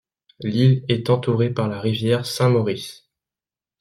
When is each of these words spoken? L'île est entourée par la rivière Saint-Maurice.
L'île 0.39 0.83
est 0.89 1.11
entourée 1.11 1.51
par 1.51 1.67
la 1.67 1.79
rivière 1.79 2.25
Saint-Maurice. 2.25 3.07